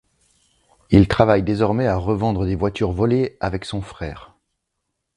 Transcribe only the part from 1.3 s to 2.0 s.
désormais à